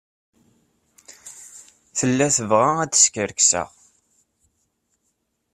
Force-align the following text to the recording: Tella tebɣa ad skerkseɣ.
Tella 1.97 2.27
tebɣa 2.35 2.69
ad 2.83 2.93
skerkseɣ. 2.95 3.69